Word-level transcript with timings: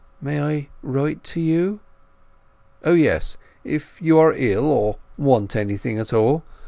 "May 0.19 0.41
I 0.41 0.67
write 0.81 1.23
to 1.25 1.39
you?" 1.39 1.79
"O 2.83 2.93
yes—if 2.93 4.01
you 4.01 4.17
are 4.17 4.33
ill, 4.33 4.65
or 4.65 4.97
want 5.15 5.55
anything 5.55 5.99
at 5.99 6.11
all. 6.11 6.43